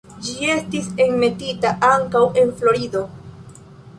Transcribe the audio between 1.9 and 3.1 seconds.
ankaŭ en Florido.